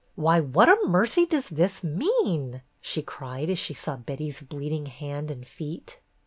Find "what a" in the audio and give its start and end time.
0.39-0.79